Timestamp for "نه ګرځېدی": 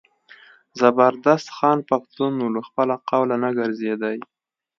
3.43-4.17